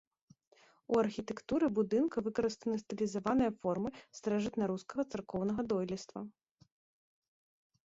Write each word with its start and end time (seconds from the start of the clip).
У 0.93 1.01
архітэктуры 1.01 1.65
будынка 1.79 2.17
выкарыстаны 2.29 2.75
стылізаваныя 2.83 3.51
формы 3.61 3.89
старажытнарускага 4.21 5.01
царкоўнага 5.15 5.61
дойлідства. 5.75 6.19